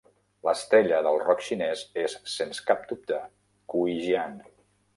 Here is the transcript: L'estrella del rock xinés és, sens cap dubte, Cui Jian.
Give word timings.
L'estrella 0.45 1.01
del 1.07 1.19
rock 1.25 1.43
xinés 1.49 1.83
és, 2.05 2.17
sens 2.37 2.63
cap 2.73 2.89
dubte, 2.93 3.21
Cui 3.75 3.95
Jian. 4.07 4.39